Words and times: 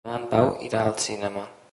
Demà 0.07 0.13
en 0.19 0.23
Pau 0.31 0.47
irà 0.69 0.81
al 0.85 0.95
cinema. 1.03 1.45